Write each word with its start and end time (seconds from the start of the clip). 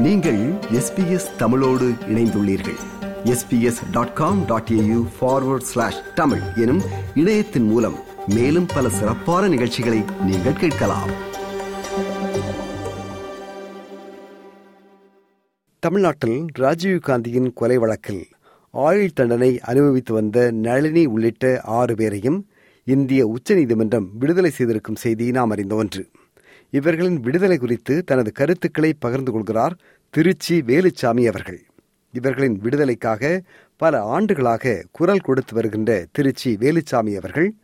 நீங்கள் 0.00 0.52
எஸ்பிஎஸ் 0.72 1.36
தமிழோடு 1.36 1.88
இணைந்துள்ளீர்கள். 1.88 2.78
SBS 3.24 3.90
dot 3.90 4.12
com 4.12 4.44
dot 4.46 4.68
AU 4.72 5.06
forward 5.20 5.60
slash 5.60 6.14
Tamil 6.14 6.40
எனும் 6.56 6.80
இணையத்தின் 7.14 7.62
மூலம் 7.62 7.94
மேலும் 8.26 8.66
பல 8.74 8.88
சிறப்பான 8.88 9.48
நிகழ்ச்சிகளை 9.48 10.02
நீங்கள் 10.24 10.52
கேட்கலாம். 10.52 11.10
தமிழ்நாட்டில் 15.78 16.46
ராஜீவ் 16.52 16.98
காந்தியின் 16.98 17.52
கொலை 17.52 17.78
வழக்கில் 17.78 18.26
ஆயுள் 18.70 19.12
தண்டனை 19.12 19.60
அனுபவித்து 19.60 20.14
வந்த 20.14 20.50
நளினி 20.50 21.04
உள்ளிட்ட 21.06 21.60
ஆறு 21.64 21.94
பேரையும் 21.94 22.48
இந்திய 22.84 23.26
உச்சநீதிமன்றம் 23.26 24.08
விடுதலை 24.18 24.50
செய்திருக்கும் 24.50 24.96
செய்தி 24.96 25.30
நாம் 25.30 25.50
அறிந்த 25.50 25.74
ஒன்று. 25.74 26.08
இவர்களின் 26.70 27.20
விடுதலை 27.20 27.58
குறித்து 27.58 28.04
தனது 28.04 28.32
கருத்துக்களை 28.32 28.94
பகிர்ந்து 28.98 29.32
கொள்கிறார் 29.32 29.78
திருச்சி 30.10 30.60
வேலுச்சாமி 30.60 31.26
அவர்கள். 31.26 31.66
இவர்களின் 32.12 32.58
விடுதலைக்காக 32.62 33.42
பல 33.76 34.02
ஆண்டுகளாக 34.02 34.84
குரல் 34.90 35.18
கொடுத்து 35.18 35.54
வருகின்ற 35.54 36.06
திருச்சி 36.12 36.56
வேலுச்சாமி 36.60 37.16
அவர்கள் 37.16 37.54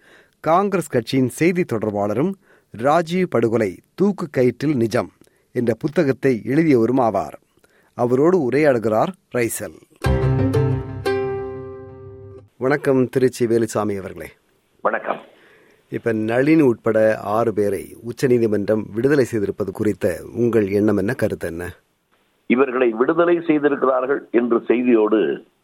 காங்கிரஸ் 0.40 0.88
கட்சியின் 0.88 1.28
செய்தி 1.28 1.62
தொடர்பாளரும் 1.62 2.32
ராஜீவ் 2.70 3.28
படுகொலை 3.28 3.78
தூக்கு 3.94 4.28
கயிற்றில் 4.30 4.74
நிஜம் 4.74 5.12
என்ற 5.52 5.74
புத்தகத்தை 5.74 6.42
எழுதியவரும் 6.44 7.00
ஆவார். 7.00 7.36
அவரோடு 7.94 8.50
உரையாடுகிறார் 8.50 9.12
ரைசல். 9.34 9.76
வணக்கம் 12.56 13.08
திருச்சி 13.08 13.46
வேலுசாமி 13.46 13.98
அவர்களே. 13.98 14.30
வணக்கம். 14.80 15.20
இப்ப 15.88 16.12
நளினி 16.12 16.60
உட்பட 16.60 17.18
ஆறு 17.18 17.52
பேரை 17.52 17.96
உச்சநீதிமன்றம் 18.00 18.86
விடுதலை 18.94 19.26
செய்திருப்பது 19.32 19.70
குறித்த 19.72 20.24
உங்கள் 20.32 20.68
எண்ணம் 20.68 20.96
என்ன 20.96 21.14
கருத்து 21.14 21.46
என்ன? 21.46 21.74
இவர்களை 22.50 22.88
விடுதலை 22.98 23.36
செய்திருக்கிறார்கள் 23.46 24.20
என்ற 24.30 24.58
செய்தியோடு 24.68 25.20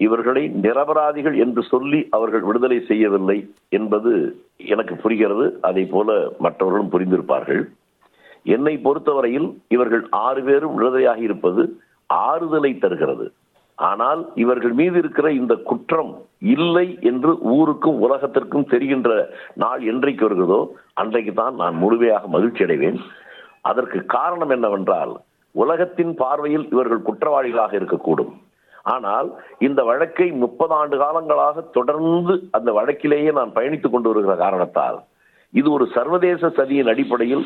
இவர்களை 0.07 0.43
நிரபராதிகள் 0.65 1.37
என்று 1.45 1.63
சொல்லி 1.63 2.01
அவர்கள் 2.17 2.45
விடுதலை 2.49 2.79
செய்யவில்லை 2.89 3.39
என்பது 3.79 4.13
எனக்கு 4.75 4.97
புரிகிறது. 4.97 5.47
அதை 5.69 5.85
போல 5.85 6.09
மற்றவர்களும் 6.39 6.93
புரிந்திருப்பார்கள். 6.95 7.63
என்னை 8.47 8.75
பொறுத்தவரையில் 8.87 9.49
இவர்கள் 9.69 10.05
ஆறு 10.27 10.43
பேரும் 10.43 10.75
விடுதலையாகி 10.77 11.25
இருப்பது 11.29 11.65
ஆறுதலை 12.11 12.73
தருகிறது. 12.79 13.27
ஆனால் 13.79 14.21
இவர்கள் 14.35 14.75
மீது 14.81 14.97
இருக்கிற 14.99 15.27
இந்த 15.33 15.55
குற்றம் 15.69 16.13
இல்லை 16.55 16.87
என்று 17.11 17.33
ஊருக்கும் 17.57 17.99
உலகத்திற்கும் 18.07 18.71
தெரிகின்ற 18.73 19.11
நாள் 19.63 19.83
என்றைக்கு 19.93 20.25
வருகிறதோ 20.27 20.61
அன்றைக்கு 21.03 21.33
தான் 21.35 21.55
நான் 21.55 21.77
முழுமையாக 21.83 22.29
மகிழ்ச்சி 22.29 22.65
அடைவேன் 22.65 22.99
அதற்கு 23.63 23.99
காரணம் 24.17 24.53
என்னவென்றால் 24.57 25.13
உலகத்தின் 25.55 26.15
பார்வையில் 26.15 26.67
இவர்கள் 26.71 27.07
குற்றவாளிகளாக 27.09 27.73
இருக்கக்கூடும். 27.81 28.33
ஆனால் 28.83 29.29
இந்த 29.59 29.81
வழக்கை 29.85 30.31
முப்பது 30.33 30.75
ஆண்டு 30.75 30.97
காலங்களாக 30.97 31.65
தொடர்ந்து 31.71 32.35
அந்த 32.51 32.73
வழக்கிலேயே 32.73 33.33
நான் 33.33 33.53
பயணித்துக் 33.57 33.95
கொண்டு 33.95 34.09
வருகிற 34.09 34.37
காரணத்தால் 34.37 34.99
இது 35.53 35.69
ஒரு 35.73 35.87
சர்வதேச 35.87 36.49
சதியின் 36.49 36.91
அடிப்படையில் 36.93 37.45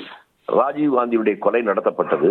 ராஜீவ் 0.59 0.97
காந்தியுடைய 0.97 1.39
கொலை 1.39 1.63
நடத்தப்பட்டது. 1.63 2.31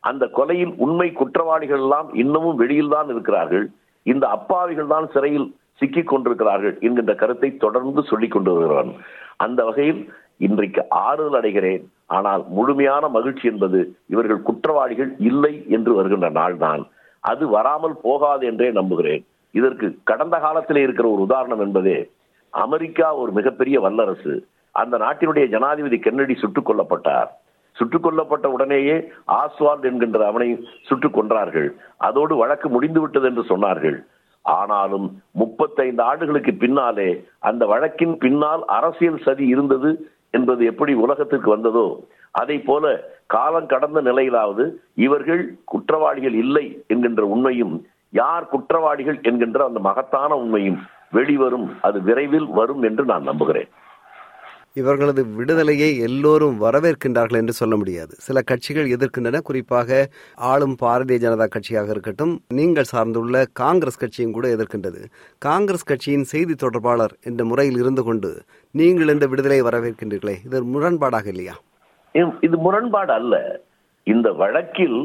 அந்த 0.00 0.24
கொலையில் 0.38 0.72
உண்மை 0.76 1.12
குற்றவாளிகள் 1.12 1.78
எல்லாம் 1.78 2.14
இன்னமும் 2.14 2.56
வெளியில் 2.56 2.88
தான் 2.88 3.08
இருக்கிறார்கள். 3.08 3.66
இந்த 4.02 4.24
அப்பாவிகள் 4.28 4.86
தான் 4.86 5.06
சிறையில் 5.12 5.48
சிக்கிக் 5.80 6.08
கொண்டிருக்கிறார்கள் 6.08 6.74
என்கின்ற 6.80 7.14
கருத்தை 7.14 7.56
தொடர்ந்து 7.56 8.02
சொல்லிக் 8.02 8.30
கொண்டு 8.30 8.52
வருகிறான். 8.54 8.90
அந்த 9.36 9.64
வகையில் 9.64 10.12
இன்றைக்கு 10.36 10.82
ஆறுதல் 10.88 11.38
அடைகிறேன். 11.40 11.84
ஆனால் 12.12 12.42
முழுமையான 12.48 13.08
மகிழ்ச்சி 13.08 13.44
என்பது 13.48 13.80
இவர்கள் 14.06 14.46
குற்றவாளிகள் 14.48 15.10
இல்லை 15.18 15.54
என்று 15.68 15.92
வருகின்ற 15.94 16.28
நாள்தான். 16.30 16.82
அது 17.20 17.44
வராமல் 17.48 18.00
போகாது 18.02 18.46
என்றே 18.46 18.68
நம்புகிறேன். 18.72 19.22
இதற்கு 19.52 19.86
கடந்த 20.04 20.36
காலத்தில் 20.38 20.76
இருக்கிற 20.76 21.06
ஒரு 21.08 21.22
உதாரணம் 21.22 21.60
என்பதே 21.60 21.98
அமெரிக்கா 22.50 23.08
ஒரு 23.16 23.32
மிகப்பெரிய 23.32 23.76
வல்லரசு. 23.80 24.34
அந்த 24.70 24.98
நாட்டினுடைய 24.98 25.46
ஜனாதிபதி 25.46 25.98
கென்னடி 25.98 26.34
சுட்டுக் 26.34 26.68
கொல்லப்பட்டார். 26.68 27.30
சுட்டுக் 27.72 28.04
கொல்லப்பட்ட 28.06 28.46
உடனேயே 28.46 28.96
ஆஸ்வால்ட் 29.40 29.86
என்கின்ற 29.90 30.26
அவனை 30.26 30.48
சுட்டுக் 30.86 31.16
கொன்றார்கள். 31.18 31.68
அதோடு 32.08 32.34
வழக்கு 32.36 32.68
முடிந்து 32.68 33.00
விட்டது 33.00 33.26
என்று 33.26 33.44
சொன்னார்கள். 33.52 33.98
ஆனாலும் 34.42 35.06
முப்பத்தைந்து 35.32 36.02
ஆண்டுகளுக்கு 36.02 36.52
பின்னாலே 36.54 37.10
அந்த 37.38 37.66
வழக்கின் 37.66 38.14
பின்னால் 38.18 38.62
அரசியல் 38.66 39.22
சதி 39.24 39.46
இருந்தது 39.46 39.90
என்பது 40.36 40.62
எப்படி 40.64 40.92
உலகத்திற்கு 41.04 41.48
வந்ததோ 41.54 41.86
அதை 42.40 42.56
போல 42.68 42.84
காலம் 43.34 43.70
கடந்த 43.72 43.98
நிலையிலாவது 44.02 44.64
இவர்கள் 45.04 45.42
குற்றவாளிகள் 45.64 46.36
இல்லை 46.44 46.66
என்கின்ற 46.92 47.22
உண்மையும் 47.34 47.74
யார் 48.12 48.46
குற்றவாளிகள் 48.54 49.18
என்கின்ற 49.22 49.60
அந்த 49.64 49.80
மகத்தான 49.88 50.36
உண்மையும் 50.36 50.80
வெளிவரும் 51.16 51.66
அது 51.80 51.98
விரைவில் 52.08 52.48
வரும் 52.58 52.82
என்று 52.88 53.04
நான் 53.04 53.28
நம்புகிறேன். 53.30 53.70
இவர்களது 54.80 55.22
விடுதலையை 55.38 55.88
எல்லோரும் 55.98 56.56
வரவேற்கின்றார்கள் 56.62 57.40
என்று 57.40 57.52
சொல்ல 57.52 57.76
முடியாது. 57.76 58.12
சில 58.26 58.40
கட்சிகள் 58.50 58.88
எதிர்க்கின்றன. 58.94 59.40
குறிப்பாக 59.48 60.08
ஆளும் 60.50 60.76
பாரதிய 60.82 61.18
ஜனதா 61.24 61.46
கட்சியாக 61.54 61.94
இருக்கட்டும் 61.94 62.32
நீங்கள் 62.60 62.88
சார்ந்துள்ள 62.92 63.44
காங்கிரஸ் 63.62 64.00
கட்சியும் 64.02 64.32
கூட 64.32 64.48
எதிர்க்கின்றது. 64.48 65.00
காங்கிரஸ் 65.38 65.88
கட்சியின் 65.90 66.26
செய்தி 66.32 66.54
தொடர்பாளர் 66.54 67.14
என்ற 67.22 67.44
முறையில் 67.44 67.78
இருந்து 67.82 68.02
கொண்டு 68.02 68.30
நீங்கள் 68.70 69.12
இந்த 69.16 69.26
விடுதலையை 69.26 69.66
வரவேற்கின்றீர்களே 69.66 70.36
இது 70.46 70.64
முரண்பாடாக 70.74 71.26
இல்லையா? 71.26 71.56
இது 72.40 72.56
முரண்பாடு 72.66 73.12
அல்ல. 73.12 73.34
இந்த 74.04 74.28
வழக்கில் 74.42 75.00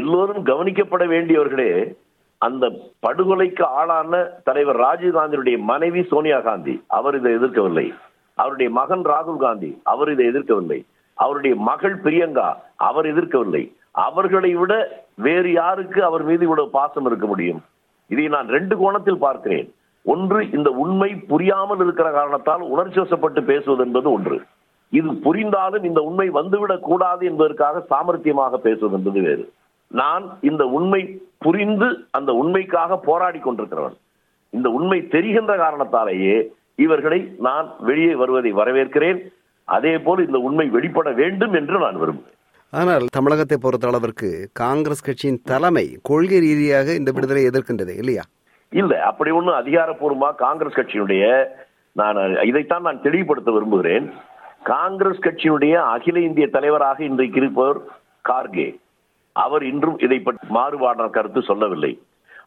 எல்லோரும் 0.00 0.46
கவனிக்கப்பட 0.46 1.04
வேண்டியவர்களே 1.14 1.70
அந்த 2.38 2.64
படுகொலைக்கு 3.06 3.62
ஆளான 3.62 4.20
தலைவர் 4.44 4.76
ராஜீவ் 4.76 5.16
காந்தியுடைய 5.16 5.58
மனைவி 5.70 6.02
சோனியா 6.10 6.40
காந்தி. 6.40 6.74
அவர் 6.98 7.16
இதை 7.18 7.30
எதிர்க்கவில்லை. 7.36 7.86
அவருடைய 8.36 8.70
மகன் 8.70 9.02
ராகுல் 9.02 9.36
காந்தி 9.36 9.80
அவர் 9.82 10.10
இதை 10.10 10.26
எதிர்க்கவில்லை. 10.26 10.84
அவருடைய 11.14 11.56
மகள் 11.56 12.00
பிரியங்கா 12.00 12.54
அவர் 12.76 13.06
எதிர்க்கவில்லை. 13.06 13.72
அவர்களை 13.90 14.54
விட 14.54 15.04
வேறு 15.14 15.52
யாருக்கு 15.52 16.04
அவர் 16.04 16.22
மீது 16.22 16.42
இவ்வளவு 16.42 16.70
பாசம் 16.70 17.06
இருக்க 17.06 17.26
முடியும்? 17.26 17.62
இதை 18.06 18.28
நான் 18.28 18.48
ரெண்டு 18.48 18.76
கோணத்தில் 18.76 19.18
பார்க்கிறேன். 19.18 19.74
ஒன்று 20.02 20.50
இந்த 20.50 20.70
உண்மை 20.70 21.14
புரியாமல் 21.14 21.80
இருக்கிற 21.80 22.10
காரணத்தால் 22.10 22.60
உணர்ச்சி 22.60 23.00
வசப்பட்டு 23.00 23.42
பேசுவது 23.42 23.84
என்பது 23.84 24.12
ஒன்று. 24.12 24.42
இது 24.88 25.14
புரிந்தாலும் 25.14 25.84
இந்த 25.84 26.00
உண்மை 26.00 26.30
வந்துவிடக் 26.30 26.82
கூடாது 26.82 27.26
என்பதற்காக 27.26 27.86
சாமர்த்தியமாக 27.90 28.54
பேசுவது 28.54 28.96
என்பது 28.98 29.20
வேறு. 29.20 29.52
நான் 29.86 30.38
இந்த 30.40 30.64
உண்மை 30.64 31.22
புரிந்து 31.38 32.06
அந்த 32.10 32.32
உண்மைக்காக 32.32 32.96
போராடி 32.96 33.38
கொண்டிருக்கிறவன். 33.38 33.96
இந்த 34.50 34.68
உண்மை 34.68 35.08
தெரிகின்ற 35.08 35.56
காரணத்தாலேயே 35.56 36.52
இவர்களை 36.84 37.18
நான் 37.46 37.68
வெளியே 37.88 38.14
வருவதை 38.22 38.52
வரவேற்கிறேன். 38.60 39.20
அதே 39.68 39.92
போல் 40.06 40.26
இந்த 40.26 40.38
உண்மை 40.46 40.66
வெளிப்பட 40.76 41.10
வேண்டும் 41.20 41.54
என்று 41.60 41.76
நான் 41.84 42.00
விரும்புகிறேன். 42.02 42.32
ஆனால் 42.72 43.04
தமிழகத்தை 43.16 43.56
பொறுத்த 43.64 43.86
அளவிற்கு 43.90 44.28
காங்கிரஸ் 44.62 45.04
கட்சியின் 45.06 45.42
தலைமை 45.50 45.86
கொள்கை 46.08 46.38
ரீதியாக 46.46 46.94
இந்த 47.00 47.10
விடுதலை 47.16 47.42
எதிர்க்கின்றது 47.50 47.94
இல்லையா? 48.02 48.24
இல்ல 48.72 48.92
அப்படி 49.10 49.30
ஒண்ணு 49.38 49.52
அதிகாரப்பூர்வமா 49.60 50.30
காங்கிரஸ் 50.44 50.78
கட்சியினுடைய 50.78 51.24
நான் 52.00 52.18
இதைத்தான் 52.50 52.86
நான் 52.88 53.04
தெளிவுபடுத்த 53.04 53.50
விரும்புகிறேன். 53.56 54.06
காங்கிரஸ் 54.72 55.24
கட்சியினுடைய 55.26 55.74
அகில 55.94 56.20
இந்திய 56.28 56.46
தலைவராக 56.56 56.98
இன்றைக்கு 57.10 57.38
இருப்பவர் 57.42 57.78
கார்கே. 58.28 58.68
அவர் 59.36 59.64
இன்றும் 59.70 59.98
இதை 60.06 60.18
பற்றி 60.18 60.46
மாறுபாடான 60.56 61.08
கருத்து 61.16 61.40
சொல்லவில்லை. 61.50 61.92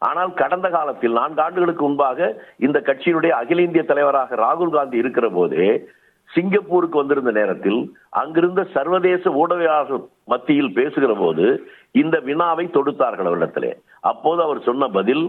ஆனால் 0.01 0.31
கடந்த 0.33 0.67
காலத்தில் 0.69 1.17
நான்கு 1.17 1.41
ஆண்டுகளுக்கு 1.43 1.83
முன்பாக 1.85 2.27
இந்த 2.59 2.77
கட்சியினுடைய 2.81 3.31
அகில 3.39 3.63
இந்திய 3.63 3.83
தலைவராக 3.85 4.37
ராகுல் 4.41 4.75
காந்தி 4.75 4.97
இருக்கிற 5.01 5.27
போதே 5.29 5.65
சிங்கப்பூருக்கு 6.29 6.97
வந்திருந்த 6.97 7.31
நேரத்தில் 7.31 7.79
அங்கிருந்த 8.15 8.61
சர்வதேச 8.73 9.23
ஊடகவியலாளர்கள் 9.39 10.01
மத்தியில் 10.27 10.75
பேசுகிற 10.75 11.13
போது 11.15 11.45
இந்த 11.95 12.17
வினாவை 12.25 12.65
தொடுத்தார்கள் 12.69 13.29
அவரிடத்திலே 13.29 13.71
அப்போது 14.03 14.41
அவர் 14.43 14.59
சொன்ன 14.61 14.87
பதில் 14.89 15.23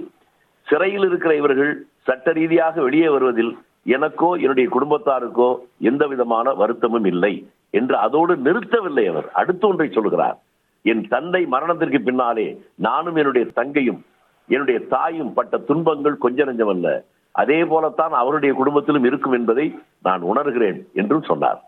சிறையில் 0.67 1.07
இருக்கிற 1.07 1.33
இவர்கள் 1.35 1.73
சட்ட 2.09 2.33
ரீதியாக 2.33 2.83
வெளியே 2.83 3.09
வருவதில் 3.09 3.53
எனக்கோ 3.89 4.31
என்னுடைய 4.41 4.69
குடும்பத்தாருக்கோ 4.71 5.49
எந்த 5.85 6.05
விதமான 6.07 6.53
வருத்தமும் 6.55 7.05
இல்லை 7.05 7.33
என்று 7.75 7.97
அதோடு 7.99 8.33
நிறுத்தவில்லை 8.45 9.05
அவர். 9.09 9.29
அடுத்து 9.33 9.65
ஒன்றை 9.69 9.89
சொல்கிறார் 9.91 10.37
என் 10.85 11.03
தந்தை 11.09 11.43
மரணத்திற்கு 11.47 12.01
பின்னாலே 12.03 12.47
நானும் 12.81 13.17
என்னுடைய 13.17 13.47
தங்கையும் 13.55 14.01
என்னுடைய 14.51 14.79
தாயும் 14.93 15.33
பட்ட 15.39 15.59
துன்பங்கள் 15.71 16.23
கொஞ்ச 16.25 16.45
நெஞ்சமல்ல 16.45 16.91
அதே 17.41 17.59
போலத்தான் 17.65 18.15
அவருடைய 18.21 18.53
குடும்பத்திலும் 18.55 19.07
இருக்கும் 19.09 19.33
என்பதை 19.33 19.67
நான் 20.03 20.23
உணர்கிறேன் 20.23 20.79
என்றும் 20.93 21.29
சொன்னார். 21.31 21.61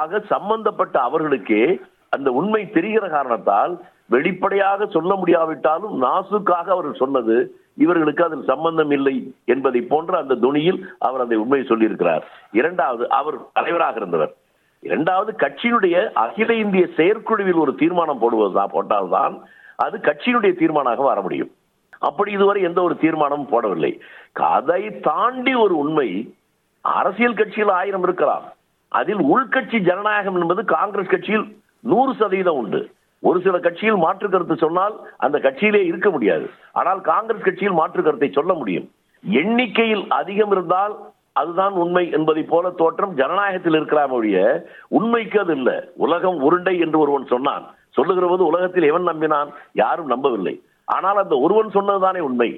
ஆக 0.00 0.20
சம்பந்தப்பட்ட 0.32 0.96
அவர்களுக்கே 1.08 1.80
அந்த 2.08 2.28
உண்மை 2.30 2.62
தெரிகிற 2.70 3.04
காரணத்தால் 3.08 3.74
வெளிப்படையாக 4.06 4.86
சொல்ல 4.86 5.12
முடியாவிட்டாலும் 5.14 5.94
நாசுக்காக 6.02 6.66
அவர் 6.74 6.88
சொன்னது 6.94 7.36
இவர்களுக்கு 7.76 8.22
அதில் 8.24 8.44
சம்பந்தம் 8.44 8.92
இல்லை 8.96 9.16
என்பதை 9.44 9.80
போன்ற 9.92 10.18
அந்த 10.18 10.34
துணியில் 10.44 10.80
அவர் 10.98 11.24
அந்த 11.24 11.38
உண்மையை 11.42 11.64
சொல்லியிருக்கிறார். 11.68 12.24
இரண்டாவது 12.52 13.04
அவர் 13.18 13.38
தலைவராக 13.52 13.96
இருந்தவர். 13.96 14.32
இரண்டாவது 14.80 15.30
கட்சியினுடைய 15.42 15.96
அகில 16.24 16.54
இந்திய 16.54 16.86
செயற்குழுவில் 16.96 17.62
ஒரு 17.64 17.74
தீர்மானம் 17.74 18.18
போடுவது 18.18 18.66
போட்டால்தான் 18.74 19.36
அது 19.84 19.96
கட்சியினுடைய 19.98 20.52
தீர்மானமாக 20.60 21.08
வர 21.10 21.20
முடியும். 21.20 21.50
அப்படி 21.98 22.32
இதுவரை 22.32 22.62
எந்த 22.62 22.82
ஒரு 22.82 22.96
தீர்மானமும் 23.00 23.52
போடவில்லை. 23.52 24.00
அதை 24.32 25.00
தாண்டி 25.00 25.54
ஒரு 25.54 25.76
உண்மை 25.76 26.34
அரசியல் 26.80 27.34
கட்சியில் 27.34 27.68
ஆயிரம் 27.68 28.02
இருக்கலாம். 28.02 28.44
அதில் 28.88 29.22
உள்கட்சி 29.34 29.78
ஜனநாயகம் 29.80 30.40
என்பது 30.40 30.64
காங்கிரஸ் 30.64 31.12
கட்சியில் 31.14 31.56
நூறு 31.80 32.14
சதவீதம் 32.14 32.56
உண்டு. 32.56 32.90
ஒரு 33.20 33.40
சில 33.40 33.58
கட்சியில் 33.58 33.96
மாற்று 33.96 34.28
கருத்து 34.30 34.56
சொன்னால் 34.56 34.94
அந்த 35.16 35.38
கட்சியிலே 35.38 35.82
இருக்க 35.84 36.10
முடியாது. 36.10 36.50
ஆனால் 36.72 37.00
காங்கிரஸ் 37.00 37.46
கட்சியில் 37.48 37.72
மாற்று 37.72 38.02
கருத்தை 38.02 38.30
சொல்ல 38.32 38.54
முடியும். 38.54 38.90
எண்ணிக்கையில் 39.24 40.04
அதிகம் 40.08 40.50
இருந்தால் 40.50 40.96
அதுதான் 41.32 41.72
உண்மை 41.72 42.10
என்பதை 42.10 42.42
போல 42.42 42.70
தோற்றம் 42.70 43.14
ஜனநாயகத்தில் 43.14 43.74
இருக்கலாம் 43.74 44.10
ஒழிய 44.10 44.66
உண்மைக்கு 44.88 45.40
அது 45.40 45.54
இல்ல. 45.56 45.88
உலகம் 45.96 46.36
உருண்டை 46.36 46.78
என்று 46.78 46.98
ஒருவன் 46.98 47.26
சொன்னான். 47.26 47.66
சொல்லுகிற 47.90 48.26
போது 48.26 48.46
உலகத்தில் 48.46 48.82
எவன் 48.82 49.08
நம்பினான்? 49.08 49.50
யாரும் 49.72 50.06
நம்பவில்லை. 50.06 50.62
ஆனால் 50.94 51.20
அந்த 51.22 51.34
ஒருவன் 51.44 51.74
சொன்னதுதானே 51.76 52.20
உண்மை. 52.28 52.50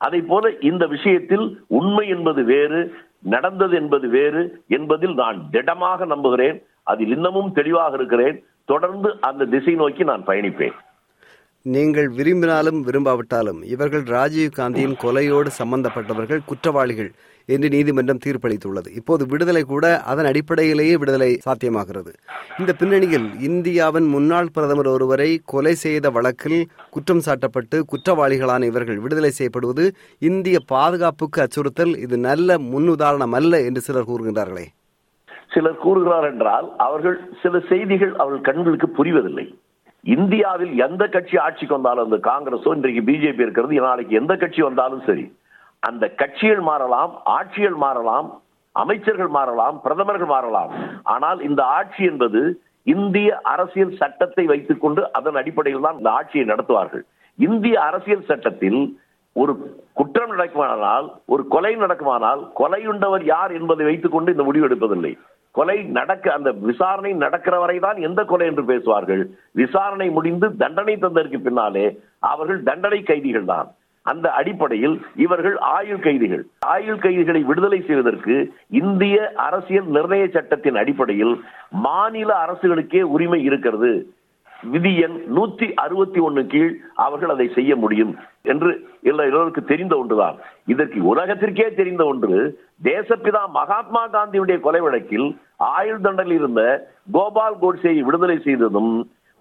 அதை 0.00 0.20
போல 0.20 0.44
இந்த 0.70 0.84
விஷயத்தில் 0.86 1.46
உண்மை 1.78 2.04
என்பது 2.08 2.44
வேறு 2.44 2.80
நடந்தது 3.34 3.74
என்பது 3.76 4.06
வேறு 4.08 4.42
என்பதில் 4.68 5.14
நான் 5.14 5.38
திடமாக 5.50 6.06
நம்புகிறேன். 6.06 6.58
அதில் 6.82 7.12
இன்னமும் 7.16 7.52
தெளிவாக 7.52 7.94
இருக்கிறேன். 8.00 8.36
தொடர்ந்து 8.64 9.08
அந்த 9.20 9.44
திசை 9.44 9.74
நோக்கி 9.74 10.04
நான் 10.04 10.26
பயணிப்பேன். 10.26 10.76
நீங்கள் 11.74 12.08
விரும்பினாலும் 12.08 12.80
விரும்பாவிட்டாலும் 12.86 13.60
இவர்கள் 13.74 14.04
ராஜீவ் 14.16 14.56
காந்தியின் 14.56 14.96
கொலையோடு 15.04 15.50
சம்பந்தப்பட்டவர்கள் 15.60 16.46
குற்றவாளிகள். 16.46 17.10
என்று 17.54 17.68
நீதிமன்றம் 17.74 18.22
தீர்ப்பளித்துள்ளது. 18.24 18.88
இப்போது 19.00 19.22
விடுதலை 19.32 19.62
கூட 19.72 19.86
அதன் 20.12 20.28
அடிப்படையிலேயே 20.30 20.94
விடுதலை 21.02 21.30
சாத்தியமாகிறது. 21.46 22.12
இந்த 22.60 22.72
பின்னணியில் 22.80 23.28
இந்தியாவின் 23.48 24.08
முன்னாள் 24.14 24.52
பிரதமர் 24.56 24.90
ஒருவரை 24.94 25.30
கொலை 25.52 25.74
செய்த 25.84 26.10
வழக்கில் 26.16 26.60
குற்றம் 26.96 27.24
சாட்டப்பட்டு 27.26 27.78
குற்றவாளிகளான 27.92 28.64
இவர்கள் 28.70 29.02
விடுதலை 29.04 29.32
செய்யப்படுவது 29.38 29.84
இந்திய 30.30 30.58
பாதுகாப்புக்கு 30.74 31.40
அச்சுறுத்தல் 31.44 31.94
இது 32.06 32.18
நல்ல 32.28 32.58
முன்னுதாரணம் 32.72 33.36
அல்ல 33.40 33.62
என்று 33.68 33.82
சிலர் 33.88 34.10
கூறுகின்றார்களே. 34.10 34.66
சிலர் 35.54 35.82
கூறுகிறார் 35.84 36.26
என்றால் 36.32 36.66
அவர்கள் 36.86 37.16
சில 37.42 37.60
செய்திகள் 37.70 38.12
அவர்கள் 38.22 38.46
கண்களுக்கு 38.48 38.88
புரிவதில்லை. 38.98 39.46
இந்தியாவில் 40.16 40.74
எந்த 40.86 41.02
கட்சி 41.14 41.36
ஆட்சிக்கு 41.44 41.76
வந்தாலும் 41.76 42.06
அந்த 42.06 42.18
காங்கிரஸோ 42.28 42.72
இன்றைக்கு 42.76 43.02
பிஜேபி 43.08 43.44
இருக்கிறது 43.44 43.80
நாளைக்கு 43.86 44.18
எந்த 44.20 44.32
கட்சி 44.42 44.60
வந்தாலும் 44.66 45.02
சரி 45.08 45.24
அந்த 45.88 46.04
கட்சிகள் 46.20 46.62
மாறலாம் 46.70 47.12
ஆட்சிகள் 47.38 47.78
மாறலாம் 47.84 48.28
அமைச்சர்கள் 48.82 49.32
மாறலாம் 49.36 49.76
பிரதமர்கள் 49.84 50.30
மாறலாம். 50.34 50.72
ஆனால் 51.14 51.38
இந்த 51.48 51.60
ஆட்சி 51.78 52.02
என்பது 52.10 52.40
இந்திய 52.94 53.28
அரசியல் 53.52 53.96
சட்டத்தை 54.00 54.44
வைத்துக் 54.50 54.82
கொண்டு 54.82 55.00
அதன் 55.18 55.38
அடிப்படையில் 55.40 55.86
தான் 55.86 55.98
இந்த 56.00 56.10
ஆட்சியை 56.18 56.44
நடத்துவார்கள். 56.50 57.04
இந்திய 57.38 57.76
அரசியல் 57.88 58.28
சட்டத்தில் 58.30 58.80
ஒரு 59.36 59.52
குற்றம் 59.98 60.30
நடக்குமானால் 60.34 61.06
ஒரு 61.32 61.42
கொலை 61.54 61.72
நடக்குமானால் 61.84 62.42
கொலையுண்டவர் 62.60 63.24
யார் 63.32 63.52
என்பதை 63.58 63.84
வைத்துக் 63.88 64.14
கொண்டு 64.14 64.34
இந்த 64.34 64.44
முடிவு 64.48 64.66
எடுப்பதில்லை. 64.68 65.12
கொலை 65.58 65.76
நடக்க 65.98 66.26
அந்த 66.36 66.50
விசாரணை 66.68 67.12
நடக்கிற 67.24 67.56
வரைதான் 67.62 67.98
எந்த 68.06 68.20
கொலை 68.30 68.46
என்று 68.50 68.64
பேசுவார்கள். 68.70 69.22
விசாரணை 69.62 70.08
முடிந்து 70.16 70.46
தண்டனை 70.62 70.94
தந்ததற்கு 71.04 71.40
பின்னாலே 71.46 71.86
அவர்கள் 72.32 72.60
தண்டனை 72.70 73.00
கைதிகள் 73.10 73.50
தான் 73.52 73.68
அந்த 74.12 74.26
அடிப்படையில் 74.40 74.96
இவர்கள் 75.24 75.56
ஆயுள் 75.76 76.02
கைதிகள். 76.06 76.42
ஆயுள் 76.74 77.00
கைதிகளை 77.04 77.40
விடுதலை 77.48 77.80
செய்வதற்கு 77.86 78.34
இந்திய 78.82 79.16
அரசியல் 79.46 79.88
நிர்ணய 79.96 80.26
சட்டத்தின் 80.36 80.78
அடிப்படையில் 80.82 81.34
மாநில 81.86 82.30
அரசுகளுக்கே 82.44 83.02
உரிமை 83.14 83.40
இருக்கிறது. 83.48 83.92
விதி 84.72 84.92
எண் 85.06 85.16
நூத்தி 85.36 85.66
அறுபத்தி 85.82 86.20
ஒன்னு 86.26 86.42
கீழ் 86.52 86.70
அவர்கள் 87.04 87.32
அதை 87.34 87.46
செய்ய 87.56 87.72
முடியும் 87.76 88.12
என்று 88.52 88.70
எல்லோருக்கு 89.10 89.62
தெரிந்த 89.64 89.94
ஒன்றுதான். 90.02 90.36
இதற்கு 90.72 90.98
உலகத்திற்கே 91.12 91.66
தெரிந்த 91.80 92.02
ஒன்று 92.12 92.38
தேசப்பிதா 92.88 93.42
மகாத்மா 93.58 94.02
காந்தியுடைய 94.14 94.58
கொலை 94.66 94.80
வழக்கில் 94.86 95.28
ஆயுள் 95.74 96.04
தண்டனில் 96.06 96.38
இருந்த 96.38 96.62
கோபால் 97.16 97.60
கோட்சேயை 97.62 98.02
விடுதலை 98.08 98.38
செய்ததும் 98.46 98.92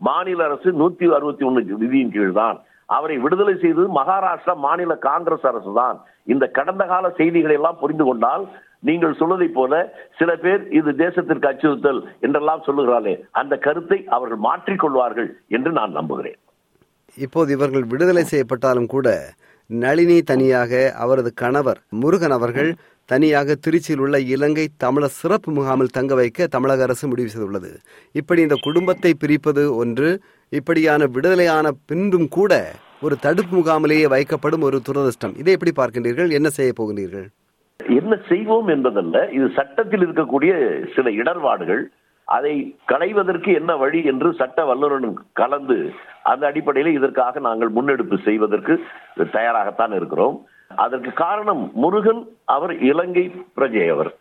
மாநில 0.01 0.44
அரசு 0.44 0.69
நூத்தி 0.81 1.06
அறுபத்தி 1.17 1.44
ஒன்னு 1.50 1.79
விதியின் 1.83 2.13
கீழ் 2.15 2.38
தான் 2.41 2.57
அவரை 2.89 3.15
விடுதலை 3.23 3.55
செய்தது 3.63 3.87
மகாராஷ்டிரா 3.99 4.55
மாநில 4.65 4.95
காங்கிரஸ் 5.07 5.47
அரசு 5.51 5.71
தான் 5.81 5.97
இந்த 6.33 6.45
கடந்த 6.57 6.83
கால 6.93 7.05
செய்திகளை 7.19 7.55
எல்லாம் 7.59 7.81
புரிந்து 7.81 8.05
கொண்டால் 8.07 8.45
நீங்கள் 8.87 9.17
சொல்வதை 9.19 9.47
போல 9.57 9.73
சில 10.19 10.31
பேர் 10.43 10.63
இது 10.79 10.91
தேசத்திற்கு 11.03 11.49
அச்சுறுத்தல் 11.51 12.01
என்றெல்லாம் 12.25 12.65
சொல்லுகிறாளே 12.67 13.13
அந்த 13.41 13.53
கருத்தை 13.65 13.99
அவர்கள் 14.17 14.41
மாற்றிக்கொள்வார்கள் 14.47 15.29
என்று 15.57 15.71
நான் 15.79 15.97
நம்புகிறேன். 15.99 16.37
இப்போது 17.17 17.49
இவர்கள் 17.57 17.89
விடுதலை 17.93 18.23
செய்யப்பட்டாலும் 18.23 18.91
கூட 18.95 19.07
நளினி 19.69 20.17
தனியாக 20.31 20.71
அவரது 21.03 21.29
கணவர் 21.41 21.79
முருகன் 22.01 22.35
அவர்கள் 22.38 22.69
தனியாக 23.09 23.55
திருச்சியில் 23.65 24.01
உள்ள 24.03 24.15
இலங்கை 24.33 24.65
தமிழர் 24.83 25.17
சிறப்பு 25.19 25.49
முகாமில் 25.51 25.95
தங்க 25.97 26.13
வைக்க 26.19 26.47
தமிழக 26.55 26.83
அரசு 26.88 27.05
முடிவு 27.07 27.29
செய்துள்ளது. 27.33 27.71
இப்படி 28.19 28.41
இந்த 28.41 28.57
குடும்பத்தை 28.67 29.11
பிரிப்பது 29.23 29.63
ஒன்று 29.75 30.09
இப்படியான 30.59 31.07
விடுதலையான 31.15 31.71
பின்றும் 31.89 32.27
கூட 32.37 32.53
ஒரு 33.05 33.15
தடுப்பு 33.25 33.53
முகாமிலேயே 33.57 34.07
வைக்கப்படும் 34.15 34.65
ஒரு 34.67 34.77
துரதிருஷ்டம். 34.87 35.35
இதை 35.41 35.51
எப்படி 35.57 35.73
பார்க்கின்றீர்கள்? 35.79 36.31
என்ன 36.39 36.49
செய்ய 36.57 36.71
போகிறீர்கள் 36.75 37.27
என்ன 37.99 38.13
செய்வோம் 38.29 38.67
என்பதல்ல. 38.67 39.17
இது 39.37 39.47
சட்டத்தில் 39.55 40.03
இருக்கக்கூடிய 40.05 40.51
சில 40.95 41.11
இடர்பாடுகள். 41.21 41.83
அதை 42.35 42.53
களைவதற்கு 42.91 43.49
என்ன 43.53 43.71
வழி 43.81 43.99
என்று 44.11 44.29
சட்ட 44.39 44.59
வல்லுநரும் 44.65 45.17
கலந்து 45.39 45.77
அந்த 46.31 46.43
அடிப்படையில் 46.47 46.97
இதற்காக 46.99 47.41
நாங்கள் 47.47 47.71
முன்னெடுப்பு 47.77 48.17
செய்வதற்கு 48.27 48.75
தயாராகத்தான் 49.35 49.93
இருக்கிறோம். 49.99 50.37
அதற்கு 50.85 51.11
காரணம் 51.23 51.63
முருகன் 51.83 52.21
அவர் 52.55 52.73
இலங்கை 52.91 53.25
பிரஜை 53.57 53.85
அவர். 53.95 54.11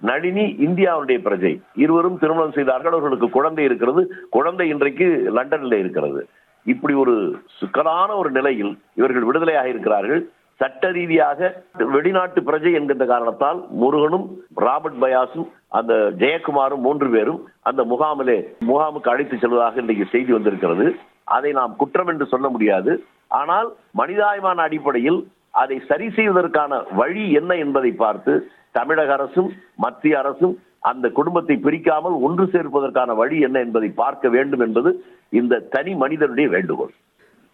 நளினி 0.00 0.44
இந்தியாவுடைய 0.44 1.18
பிரஜை. 1.24 1.60
இருவரும் 1.74 2.18
திருமணம் 2.18 2.52
செய்தார்கள் 2.52 2.92
அவர்களுக்கு 2.92 3.30
குழந்தை 3.30 3.64
இருக்கிறது. 3.64 4.12
குழந்தை 4.30 4.68
இன்றைக்கு 4.68 5.24
லண்டனில் 5.32 5.78
இருக்கிறது. 5.78 6.28
இப்படி 6.64 6.94
ஒரு 6.94 7.36
சிக்கலான 7.60 8.14
ஒரு 8.16 8.30
நிலையில் 8.30 8.78
இவர்கள் 8.94 9.24
விடுதலையாக 9.24 9.64
இருக்கிறார்கள். 9.64 10.28
சட்ட 10.56 10.90
ரீதியாக 10.90 11.64
வெளிநாட்டு 11.76 12.40
பிரஜை 12.40 12.72
என்கின்ற 12.72 13.06
காரணத்தால் 13.06 13.64
முருகனும் 13.70 14.38
ராபர்ட் 14.54 15.00
பயாஸும் 15.00 15.48
அந்த 15.68 16.12
ஜெயக்குமாரும் 16.18 16.84
மூன்று 16.86 17.10
பேரும் 17.10 17.48
அந்த 17.62 17.84
முகாமிலே 17.84 18.46
முகாமுக்கு 18.66 19.08
அழைத்து 19.08 19.38
செல்வதாக 19.38 19.80
இன்றைக்கு 19.80 20.06
செய்தி 20.10 20.32
வந்திருக்கிறது. 20.32 20.96
அதை 21.24 21.52
நாம் 21.52 21.76
குற்றம் 21.76 22.06
என்று 22.06 22.26
சொல்ல 22.26 22.48
முடியாது. 22.48 23.04
ஆனால் 23.28 23.72
மனிதாயமான 23.98 24.62
அடிப்படையில் 24.62 25.32
அதை 25.54 25.82
சரி 25.88 26.10
செய்வதற்கான 26.10 26.82
வழி 26.90 27.32
என்ன 27.32 27.54
என்பதை 27.54 27.90
பார்த்து 27.90 28.32
தமிழக 28.72 29.12
அரசும் 29.12 29.50
மத்திய 29.74 30.18
அரசும் 30.18 30.54
அந்த 30.80 31.08
குடும்பத்தை 31.08 31.56
பிரிக்காமல் 31.56 32.20
ஒன்று 32.20 32.44
சேர்ப்பதற்கான 32.44 33.14
வழி 33.14 33.40
என்ன 33.40 33.58
என்பதை 33.58 33.88
பார்க்க 33.88 34.28
வேண்டும் 34.28 34.60
என்பது 34.60 35.04
இந்த 35.30 35.58
தனி 35.58 35.94
மனிதனுடைய 35.94 36.50
வேண்டுகோள். 36.50 36.92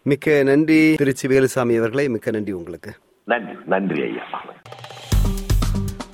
மிக்க 0.03 0.43
நன்றி 0.43 0.95
திருச்சி 0.95 1.27
வேலுசாமி 1.27 1.77
அவர்களே. 1.77 2.07
மிக்க 2.07 2.31
நன்றி 2.31 2.51
உங்களுக்கு. 2.51 2.91
நன்றி 3.23 3.53
நன்றி 3.65 4.01
ஐயா. 4.01 4.23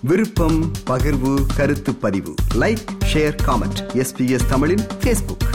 விருப்பம் 0.02 0.60
பகிர்வு 0.90 1.34
கருத்து 1.58 1.94
பதிவு. 2.02 2.34
லைக் 2.60 2.86
ஷேர் 3.14 3.38
காமெண்ட் 3.48 3.80
எஸ்பிஎஸ் 3.94 4.50
தமிழின் 4.50 4.86
பேஸ்புக் 5.04 5.46